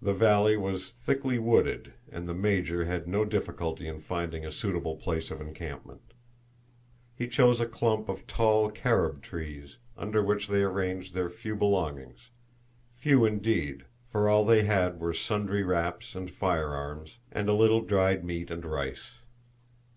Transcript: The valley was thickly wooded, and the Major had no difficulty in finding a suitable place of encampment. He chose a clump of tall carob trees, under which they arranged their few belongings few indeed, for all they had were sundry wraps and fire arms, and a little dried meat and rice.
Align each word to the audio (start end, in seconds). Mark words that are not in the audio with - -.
The 0.00 0.14
valley 0.14 0.56
was 0.56 0.90
thickly 0.90 1.36
wooded, 1.36 1.94
and 2.12 2.28
the 2.28 2.32
Major 2.32 2.84
had 2.84 3.08
no 3.08 3.24
difficulty 3.24 3.88
in 3.88 4.00
finding 4.00 4.46
a 4.46 4.52
suitable 4.52 4.94
place 4.94 5.32
of 5.32 5.40
encampment. 5.40 6.12
He 7.16 7.26
chose 7.26 7.60
a 7.60 7.66
clump 7.66 8.08
of 8.08 8.28
tall 8.28 8.70
carob 8.70 9.22
trees, 9.24 9.78
under 9.98 10.22
which 10.22 10.46
they 10.46 10.62
arranged 10.62 11.12
their 11.12 11.28
few 11.28 11.56
belongings 11.56 12.30
few 12.94 13.24
indeed, 13.24 13.82
for 14.06 14.28
all 14.28 14.44
they 14.44 14.62
had 14.62 15.00
were 15.00 15.12
sundry 15.12 15.64
wraps 15.64 16.14
and 16.14 16.30
fire 16.30 16.68
arms, 16.68 17.16
and 17.32 17.48
a 17.48 17.52
little 17.52 17.80
dried 17.80 18.24
meat 18.24 18.48
and 18.48 18.64
rice. 18.64 19.10